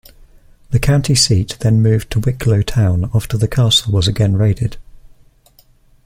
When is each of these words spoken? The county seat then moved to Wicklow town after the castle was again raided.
The 0.71 0.79
county 0.79 1.13
seat 1.13 1.57
then 1.59 1.83
moved 1.83 2.09
to 2.09 2.19
Wicklow 2.19 2.63
town 2.63 3.11
after 3.13 3.37
the 3.37 3.47
castle 3.47 3.93
was 3.93 4.07
again 4.07 4.35
raided. 4.35 4.77